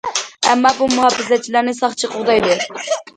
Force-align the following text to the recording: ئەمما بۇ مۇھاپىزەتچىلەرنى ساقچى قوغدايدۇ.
ئەمما 0.53 0.69
بۇ 0.77 0.87
مۇھاپىزەتچىلەرنى 0.93 1.75
ساقچى 1.81 2.09
قوغدايدۇ. 2.15 2.57